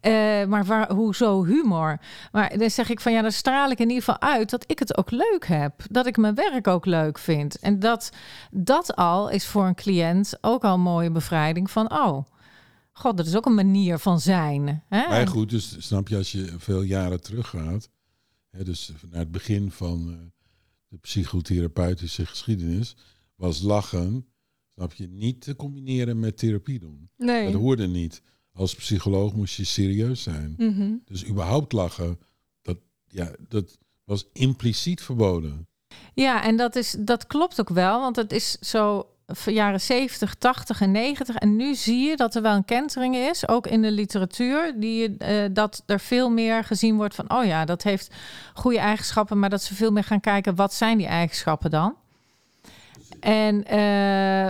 [0.00, 2.00] eh, maar waar, hoezo humor?
[2.32, 4.78] Maar dan zeg ik van ja, dan straal ik in ieder geval uit dat ik
[4.78, 5.82] het ook leuk heb.
[5.90, 7.58] Dat ik mijn werk ook leuk vind.
[7.58, 8.10] En dat,
[8.50, 12.24] dat al is voor een cliënt ook al een mooie bevrijding van oh,
[12.92, 14.82] god, dat is ook een manier van zijn.
[14.88, 15.08] Hè?
[15.08, 17.90] Maar goed, dus snap je, als je veel jaren teruggaat,
[18.50, 20.16] hè, dus naar het begin van eh,
[20.88, 22.96] de psychotherapeutische geschiedenis,
[23.36, 24.26] was lachen,
[24.68, 27.10] snap je, niet te combineren met therapie doen.
[27.16, 27.52] Nee.
[27.52, 28.22] Dat hoorde niet.
[28.52, 30.54] Als psycholoog moest je serieus zijn.
[30.56, 30.94] Mhm.
[31.04, 32.18] Dus überhaupt lachen,
[32.62, 35.68] dat, ja, dat was impliciet verboden.
[36.14, 40.34] Ja, en dat, is, dat klopt ook wel, want het is zo van jaren 70,
[40.34, 41.36] 80 en 90.
[41.36, 45.16] En nu zie je dat er wel een kentering is, ook in de literatuur, die,
[45.16, 48.14] eh, dat er veel meer gezien wordt van, oh ja, dat heeft
[48.54, 51.94] goede eigenschappen, maar dat ze veel meer gaan kijken, wat zijn die eigenschappen dan?
[53.20, 53.78] En, eh,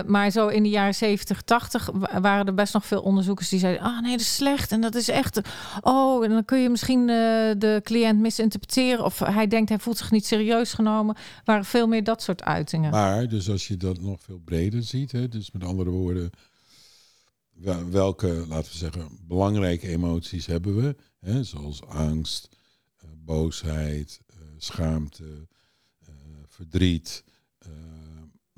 [0.09, 3.59] maar zo in de jaren 70, 80 wa- waren er best nog veel onderzoekers die
[3.59, 4.71] zeiden: Ah, nee, dat is slecht.
[4.71, 5.39] En dat is echt.
[5.81, 7.15] Oh, en dan kun je misschien eh,
[7.57, 9.05] de cliënt misinterpreteren.
[9.05, 11.15] Of hij denkt hij voelt zich niet serieus genomen.
[11.45, 12.91] waren veel meer dat soort uitingen.
[12.91, 16.29] Maar dus als je dat nog veel breder ziet, hè, dus met andere woorden,
[17.53, 20.95] wel- welke, laten we zeggen, belangrijke emoties hebben we?
[21.19, 22.47] Hè, zoals angst,
[22.97, 24.19] eh, boosheid,
[24.57, 25.47] schaamte,
[26.47, 27.23] verdriet.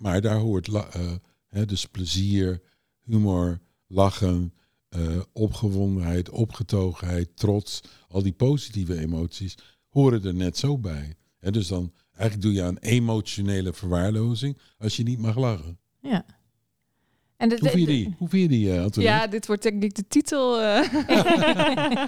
[0.03, 1.11] Maar daar hoort eh,
[1.47, 2.61] hè, dus plezier,
[3.03, 4.53] humor, lachen,
[4.89, 7.81] eh, opgewondenheid, opgetogenheid, trots.
[8.07, 9.55] Al die positieve emoties
[9.87, 11.15] horen er net zo bij.
[11.39, 15.79] Dus dan eigenlijk doe je aan emotionele verwaarlozing als je niet mag lachen.
[16.01, 16.25] Ja.
[17.43, 18.15] En de, Hoe vind je die?
[18.17, 18.85] Hoe vind je die, eh?
[18.93, 20.61] Ja, dit wordt denk ik de titel.
[20.61, 20.93] eh.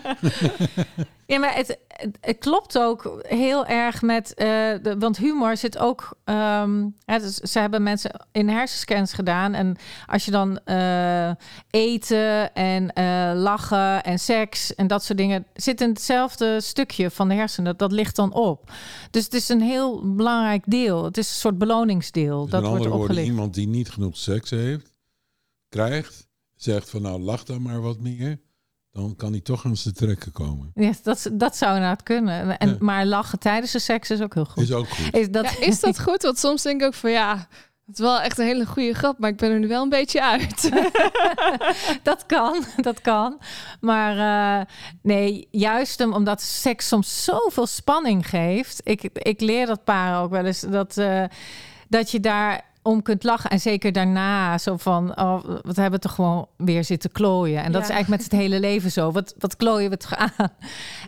[1.27, 4.33] Ja, maar het, het, het klopt ook heel erg met...
[4.33, 4.45] eh,
[4.81, 6.17] de, want humor zit ook...
[6.23, 9.53] ehm, dus ze hebben mensen in hersenscans gedaan.
[9.53, 10.59] En als je dan
[11.69, 12.91] eten en
[13.39, 15.45] lachen en seks en dat soort dingen...
[15.53, 17.65] zit in hetzelfde stukje van de hersenen.
[17.69, 18.71] Dat, dat ligt dan op.
[19.11, 21.03] Dus het is een heel belangrijk deel.
[21.03, 22.41] Het is een soort beloningsdeel.
[22.41, 23.27] Dus dat wordt woorden, opgelicht.
[23.27, 24.93] iemand die niet genoeg seks heeft,
[25.75, 28.39] krijgt, zegt van nou lach dan maar wat meer,
[28.91, 30.71] dan kan hij toch aan zijn trekken komen.
[30.73, 32.57] Ja, dat, dat zou inderdaad kunnen.
[32.57, 32.75] En, Ja.
[32.79, 34.63] Maar lachen tijdens de seks is ook heel goed.
[34.63, 35.15] Is ook goed.
[35.15, 36.21] Is dat, Ja, is dat goed?
[36.21, 37.47] Want soms denk ik ook van ja,
[37.85, 39.89] het is wel echt een hele goede grap, maar ik ben er nu wel een
[39.89, 40.71] beetje uit.
[42.09, 43.39] dat kan, dat kan.
[43.79, 44.17] Maar
[44.59, 44.65] eh,
[45.01, 48.81] nee, juist omdat seks soms zoveel spanning geeft.
[48.83, 51.23] Ik, ik leer dat paren ook wel eens dat, eh,
[51.89, 53.49] dat je daar om kunt lachen.
[53.49, 57.63] En zeker daarna zo van, oh, wat hebben we toch gewoon weer zitten klooien.
[57.63, 57.87] En dat Ja.
[57.87, 59.11] is eigenlijk met het hele leven zo.
[59.11, 60.31] Wat, wat klooien we toch aan?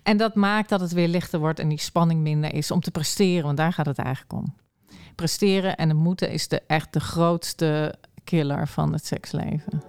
[0.04, 2.92] En dat maakt dat het weer lichter wordt en die spanning minder is om te
[2.92, 3.44] presteren.
[3.46, 4.56] Want daar gaat het eigenlijk om.
[5.16, 9.82] Presteren en het moeten is de, echt de grootste killer van het seksleven.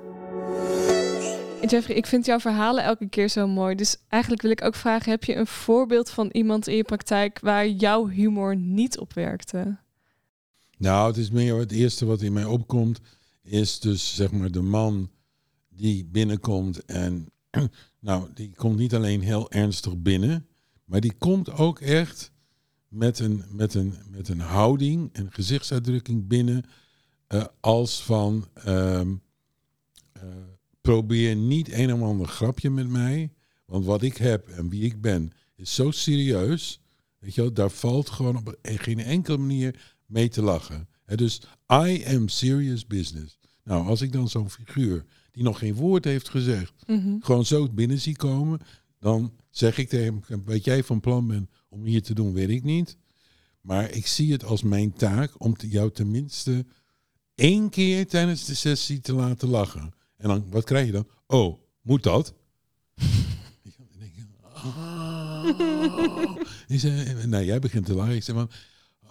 [1.66, 3.74] Jeffrey, ik vind jouw verhalen elke keer zo mooi.
[3.74, 7.38] Dus eigenlijk wil ik ook vragen, heb je een voorbeeld van iemand in je praktijk
[7.42, 9.76] waar jouw humor niet op werkte?
[10.78, 13.00] Nou, het is meer het eerste wat in mij opkomt,
[13.42, 15.10] is dus zeg maar de man
[15.68, 17.26] die binnenkomt en
[18.00, 20.46] nou, die komt niet alleen heel ernstig binnen,
[20.84, 22.32] maar die komt ook echt
[22.88, 26.64] met een, met een, met een houding en gezichtsuitdrukking binnen
[27.26, 29.14] eh, als van ehm,
[30.12, 30.22] eh,
[30.80, 33.32] probeer niet een of ander grapje met mij,
[33.64, 36.80] want wat ik heb en wie ik ben is zo serieus,
[37.18, 40.88] weet je wel, daar valt gewoon op geen enkele manier mee te lachen.
[41.04, 41.40] Hè, dus
[41.72, 43.38] I am serious business.
[43.64, 47.16] Nou, als ik dan zo'n figuur die nog geen woord heeft gezegd, Mhm.
[47.20, 48.60] gewoon zo binnen zie komen,
[48.98, 52.48] dan zeg ik tegen hem, wat jij van plan bent om hier te doen, weet
[52.48, 52.96] ik niet.
[53.60, 56.66] Maar ik zie het als mijn taak om te- jou tenminste
[57.34, 59.92] één keer tijdens de sessie te laten lachen.
[60.16, 61.08] En dan, wat krijg je dan?
[61.26, 62.34] Oh, moet dat?
[63.78, 65.44] Dan denk ah.
[65.58, 66.40] Oh.
[66.68, 68.14] Ik zei, nou, jij begint te lachen.
[68.14, 68.50] Ik van,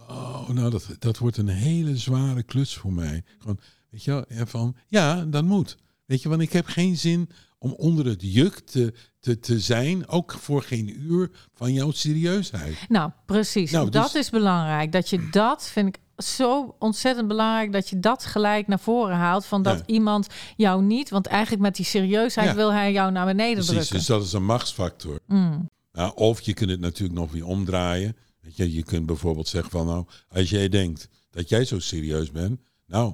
[0.08, 3.24] oh, nou, dat, dat wordt een hele zware klus voor mij.
[3.39, 5.78] Gewoon, weet je wel, en van, ja, dat moet.
[6.06, 10.08] Weet je, want ik heb geen zin om onder het juk te, te, te zijn,
[10.08, 12.78] ook voor geen uur van jouw serieusheid.
[12.89, 13.72] Nou, precies.
[13.72, 14.91] Nou, dus- Dat is belangrijk.
[14.91, 19.46] Dat je dat, vind ik zo ontzettend belangrijk, dat je dat gelijk naar voren haalt.
[19.46, 19.84] Van dat Ja.
[19.86, 22.56] iemand jou niet, want eigenlijk met die serieusheid Ja.
[22.56, 23.98] wil hij jou naar beneden Precies, drukken.
[23.98, 25.20] dus dat is een machtsfactor.
[25.28, 25.70] Mm.
[25.91, 28.15] Nou, of je kunt het natuurlijk nog weer omdraaien.
[28.47, 32.31] Weet je, je kunt bijvoorbeeld zeggen van nou, als jij denkt dat jij zo serieus
[32.31, 33.13] bent, nou,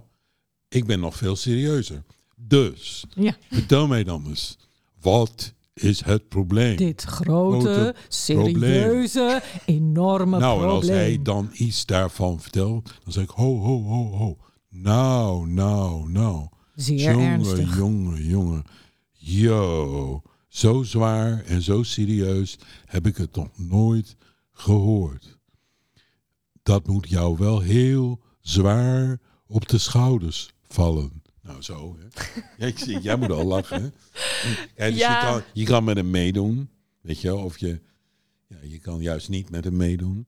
[0.68, 2.04] ik ben nog veel serieuzer.
[2.36, 3.36] Dus, Ja.
[3.52, 4.58] vertel mij dan eens,
[5.02, 6.76] wat is het probleem?
[6.76, 10.76] Dit grote, Grote serieuze, enorme nou, en probleem.
[10.76, 14.38] als hij dan iets daarvan vertelt, dan zeg ik ho, ho, ho, ho.
[14.70, 16.48] Nou, nou, nou.
[16.76, 17.76] Zeer jongen, ernstig.
[17.78, 18.64] jongen, jongen.
[19.14, 24.16] Yo, zo zwaar en zo serieus heb ik het nog nooit
[24.54, 25.38] gehoord.
[26.64, 31.22] Dat moet jou wel heel zwaar op de schouders vallen.
[31.42, 31.98] Nou, zo.
[32.00, 32.08] Hè?
[32.58, 33.82] Ja, ik zie, jij moet al lachen.
[33.82, 33.90] Hè?
[34.86, 35.20] Ja, dus Ja.
[35.20, 36.70] Je, kan, je kan met hem meedoen,
[37.02, 37.44] weet je wel.
[37.44, 37.82] Of je,
[38.48, 40.26] ja, je kan juist niet met hem meedoen.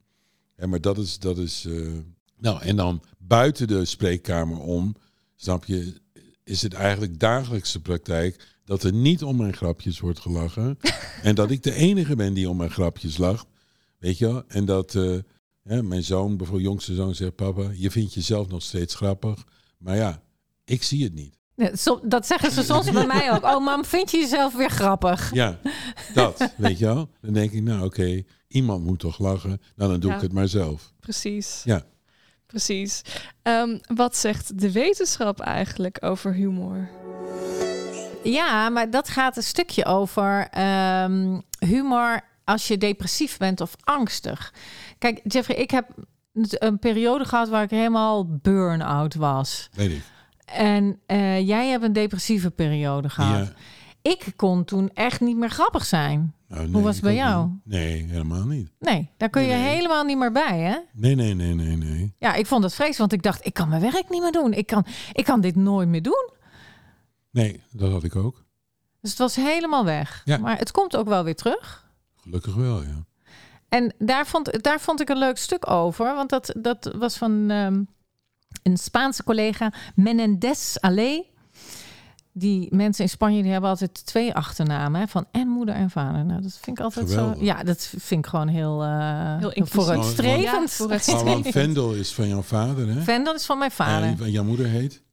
[0.57, 1.91] Ja, maar dat is, dat is eh,
[2.37, 4.95] nou, en dan buiten de spreekkamer om,
[5.35, 6.01] snap je,
[6.43, 10.77] is het eigenlijk dagelijkse praktijk dat er niet om mijn grapjes wordt gelachen.
[11.21, 13.47] en dat ik de enige ben die om mijn grapjes lacht.
[14.05, 14.43] Weet je wel?
[14.47, 15.15] En dat eh,
[15.63, 19.43] hè, mijn zoon, bijvoorbeeld jongste zoon, zegt: Papa, je vindt jezelf nog steeds grappig.
[19.77, 20.21] Maar ja,
[20.65, 21.37] ik zie het niet.
[22.03, 23.43] Dat zeggen ze soms bij mij ook.
[23.43, 25.31] Oh, mam, vind je jezelf weer grappig?
[25.33, 25.59] Ja,
[26.13, 27.09] dat, weet je wel?
[27.21, 29.61] Dan denk ik, nou oké, iemand moet toch lachen.
[29.75, 30.15] Nou, dan doe Ja.
[30.15, 30.93] ik het maar zelf.
[30.99, 31.61] Precies.
[31.63, 31.83] Ja.
[32.45, 33.01] Precies.
[33.41, 36.89] Ehm, wat zegt de wetenschap eigenlijk over humor?
[38.23, 44.53] Ja, maar dat gaat een stukje over ehm, humor als je depressief bent of angstig.
[44.97, 45.89] Kijk, Jeffrey, ik heb
[46.33, 49.69] een periode gehad waar ik helemaal burn-out was.
[49.73, 50.03] Weet ik.
[50.45, 53.47] En eh, jij hebt een depressieve periode gehad.
[53.47, 53.53] Ja.
[54.01, 56.33] Ik kon toen echt niet meer grappig zijn.
[56.47, 57.47] Nou, nee, Hoe was het bij jou?
[57.47, 57.59] niet.
[57.63, 58.71] Nee, helemaal niet.
[58.79, 59.57] Nee, daar kun je nee.
[59.57, 60.77] helemaal niet meer bij, hè?
[60.93, 62.13] Nee, nee, nee, nee, nee.
[62.17, 64.53] Ja, ik vond het vreselijk, want ik dacht, ik kan mijn werk niet meer doen.
[64.53, 66.29] Ik kan, ik kan dit nooit meer doen.
[67.31, 68.43] Nee, dat had ik ook.
[69.01, 70.21] Dus het was helemaal weg.
[70.25, 70.37] Ja.
[70.37, 71.84] Maar het komt ook wel weer terug.
[72.25, 73.05] Gelukkig wel, ja.
[73.69, 76.15] En daar vond, daar vond ik een leuk stuk over.
[76.15, 77.83] Want dat, dat was van ehm,
[78.63, 81.23] een Spaanse collega, Menendez Alé.
[82.31, 84.99] Die mensen in Spanje die hebben altijd twee achternamen.
[84.99, 86.25] Hè, van en moeder en vader.
[86.25, 87.37] Nou, dat vind ik altijd Geweldig.
[87.37, 87.43] zo.
[87.43, 90.77] Ja, dat vind ik gewoon heel, eh Heel vooruitstrevend.
[91.07, 93.01] Ja, want Vendel is van jouw vader, hè?
[93.01, 94.21] Vendel is van mijn vader.
[94.23, 95.03] En jouw moeder heet?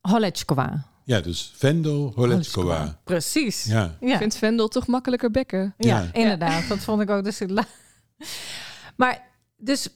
[0.00, 0.84] Holečkova.
[1.04, 2.98] Ja, dus Vendel Holetskova.
[3.04, 3.64] Precies.
[3.64, 3.96] Ja.
[4.00, 4.12] Ja.
[4.12, 5.74] Ik vind Vendel toch makkelijker bekken.
[5.78, 6.08] Ja, Ja.
[6.12, 6.68] inderdaad.
[6.68, 7.24] Dat vond ik ook.
[7.24, 7.40] Dus
[8.96, 9.22] maar
[9.56, 9.88] dus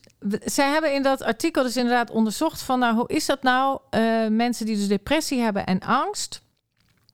[0.45, 4.27] zij hebben in dat artikel dus inderdaad onderzocht van nou hoe is dat nou eh,
[4.27, 6.43] mensen die dus depressie hebben en angst.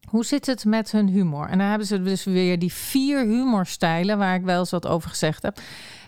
[0.10, 1.48] Hoe zit het met hun humor?
[1.50, 5.10] En dan hebben ze dus weer die vier humorstijlen waar ik wel eens wat over
[5.10, 5.60] gezegd heb.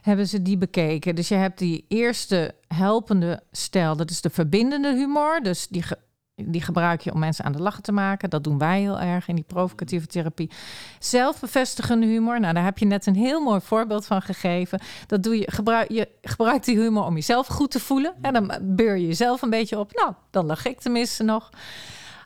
[0.02, 1.16] Hebben ze die bekeken.
[1.16, 5.40] Dus je hebt die eerste helpende stijl, dat is de verbindende humor.
[5.44, 5.98] Dus die, ge-
[6.36, 8.30] die gebruik je om mensen aan de lachen te maken.
[8.30, 10.52] Dat doen wij heel erg in die provocatieve therapie.
[11.00, 12.40] Zelfbevestigende humor.
[12.40, 14.80] Nou, daar heb je net een heel mooi voorbeeld van gegeven.
[15.08, 18.14] Dat doe je, gebruik, je gebruikt die humor om jezelf goed te voelen.
[18.22, 19.92] En dan beur je jezelf een beetje op.
[19.94, 21.50] Nou, dan lach ik tenminste nog.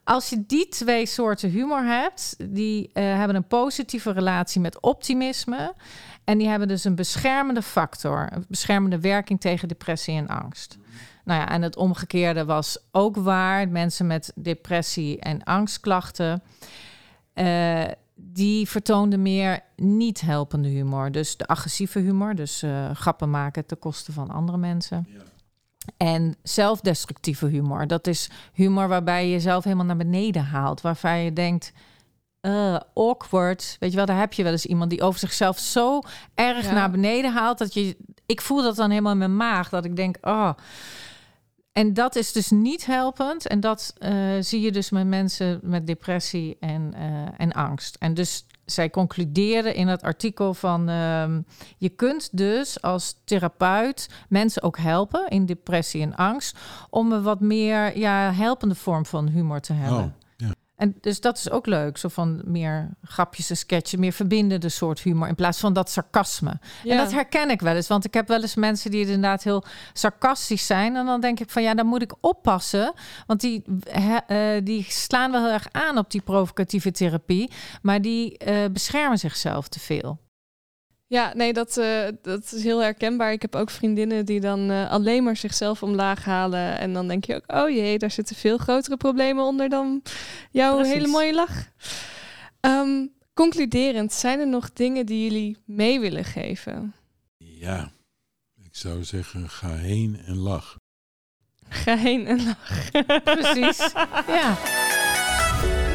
[0.03, 5.73] Als je die twee soorten humor hebt, die eh, hebben een positieve relatie met optimisme.
[6.23, 10.77] En die hebben dus een beschermende factor, een beschermende werking tegen depressie en angst.
[11.27, 13.69] Nou ja, en het omgekeerde was ook waar.
[13.69, 16.43] Mensen met depressie en angstklachten,
[17.33, 17.83] eh,
[18.15, 21.11] die vertoonden meer niet helpende humor.
[21.11, 25.07] Dus de agressieve humor, dus eh, grappen maken ten koste van andere mensen.
[25.97, 30.81] En zelfdestructieve humor, dat is humor waarbij je jezelf helemaal naar beneden haalt.
[30.81, 31.71] Waarvan je denkt,
[32.41, 33.77] eh, awkward.
[33.79, 36.01] Weet je wel, daar heb je wel eens iemand die over zichzelf zo
[36.35, 36.73] erg Ja.
[36.73, 37.97] naar beneden haalt dat je.
[38.25, 39.69] Ik voel dat dan helemaal in mijn maag.
[39.69, 40.49] Dat ik denk, oh.
[41.77, 43.47] En dat is dus niet helpend.
[43.47, 47.95] En dat eh, zie je dus met mensen met depressie en, eh, en angst.
[47.99, 51.41] En dus zij concluderen in het artikel van ehm,
[51.77, 56.57] je kunt dus als therapeut mensen ook helpen in depressie en angst
[56.89, 60.03] om een wat meer ja, helpende vorm van humor te hebben.
[60.03, 60.26] Oh.
[60.77, 64.99] En dus dat is ook leuk, zo van meer grapjes en sketchen, meer verbindende soort
[64.99, 66.59] humor in plaats van dat sarcasme.
[66.83, 66.91] Ja.
[66.91, 69.63] En dat herken ik wel eens, want ik heb wel eens mensen die inderdaad heel
[69.93, 70.95] sarcastisch zijn.
[70.95, 72.93] En dan denk ik van ja, dan moet ik oppassen,
[73.25, 73.63] want die,
[74.27, 79.17] eh, die slaan wel heel erg aan op die provocatieve therapie, maar die eh, beschermen
[79.17, 80.19] zichzelf te veel.
[81.09, 83.31] Ja, nee, dat, uh, dat is heel herkenbaar.
[83.31, 86.77] Ik heb ook vriendinnen die dan uh, alleen maar zichzelf omlaag halen.
[86.77, 90.01] En dan denk je ook, oh jee, daar zitten veel grotere problemen onder dan
[90.51, 90.93] jouw Precies.
[90.93, 91.71] hele mooie lach.
[92.61, 96.93] Um, concluderend, zijn er nog dingen die jullie mee willen geven?
[97.37, 97.91] Ja,
[98.63, 100.75] ik zou zeggen, ga heen en lach.
[101.69, 102.91] Ga heen en lach.
[103.23, 103.77] Precies,
[104.37, 104.57] ja.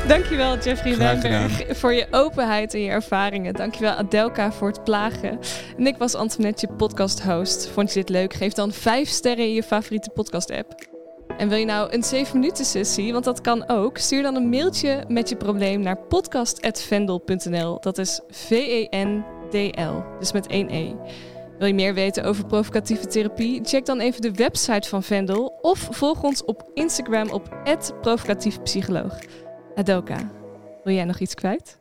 [0.08, 3.54] Dankjewel Jeffrey Wijnberg voor je openheid en je ervaringen.
[3.54, 5.38] Dankjewel Adelka voor het plagen.
[5.78, 7.68] En ik was Antoinette, je podcast host.
[7.68, 8.34] Vond je dit leuk?
[8.34, 10.90] Geef dan 5 sterren in je favoriete podcast app.
[11.38, 14.48] En wil je nou een 7 minuten sessie, want dat kan ook, stuur dan een
[14.48, 17.80] mailtje met je probleem naar podcast.vendel.nl.
[17.80, 20.94] Dat is V-E-N-D-L, dus met één E.
[21.58, 23.60] Wil je meer weten over provocatieve therapie?
[23.64, 27.48] Check dan even de website van Vendel of volg ons op Instagram op
[28.00, 29.18] provocatiefpsycholoog.
[29.74, 30.30] Adoka,
[30.84, 31.80] wil jij nog iets kwijt?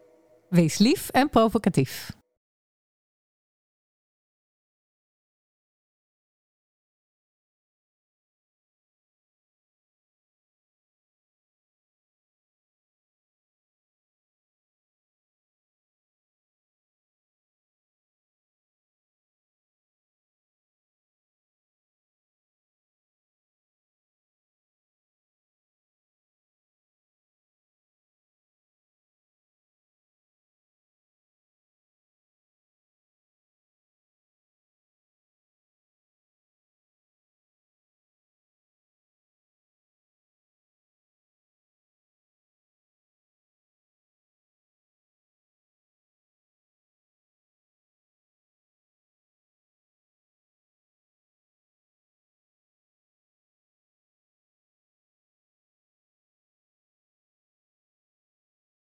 [0.49, 2.20] Wees lief en provocatief.